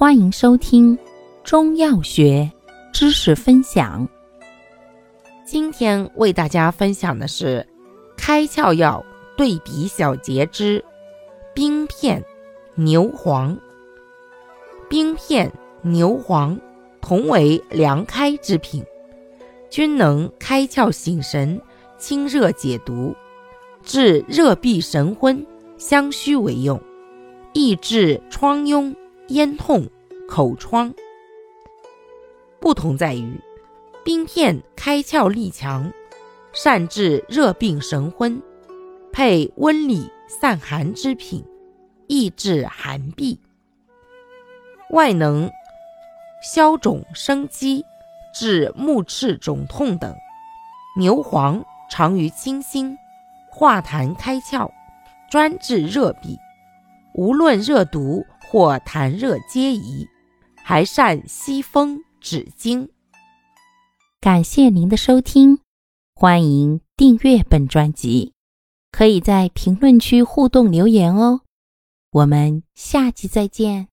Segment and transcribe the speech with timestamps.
[0.00, 0.98] 欢迎收听
[1.44, 2.50] 中药学
[2.90, 4.08] 知识分享。
[5.44, 7.68] 今天为大家分享的是
[8.16, 9.04] 开窍药
[9.36, 10.82] 对比小节之
[11.54, 12.24] 冰片
[12.76, 13.54] 牛黄。
[14.88, 15.52] 冰片、
[15.82, 16.58] 牛黄
[17.02, 18.82] 同为凉开之品，
[19.68, 21.60] 均能开窍醒神、
[21.98, 23.14] 清热解毒、
[23.82, 25.46] 治热闭神昏、
[25.76, 26.80] 相虚为用，
[27.52, 28.96] 益治疮痈。
[29.30, 29.88] 咽痛、
[30.28, 30.92] 口疮，
[32.58, 33.40] 不同在于
[34.04, 35.92] 冰片开窍力强，
[36.52, 38.42] 善治热病神昏，
[39.12, 41.44] 配温里散寒之品，
[42.08, 43.38] 益治寒痹，
[44.90, 45.48] 外能
[46.42, 47.84] 消肿生肌，
[48.34, 50.12] 治目赤肿痛等。
[50.96, 52.98] 牛黄常于清心，
[53.48, 54.68] 化痰开窍，
[55.30, 56.36] 专治热痹，
[57.14, 58.26] 无论热毒。
[58.50, 60.08] 或痰热皆宜，
[60.56, 62.90] 还善息风止惊。
[64.20, 65.60] 感谢您的收听，
[66.16, 68.32] 欢迎订阅本专辑，
[68.90, 71.42] 可以在评论区互动留言哦。
[72.10, 73.89] 我们下期再见。